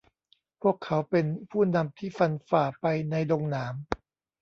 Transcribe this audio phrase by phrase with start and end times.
[0.61, 3.75] พวกเขาเป็นผู้นำที่ฟันผ่าไปในดงหนาม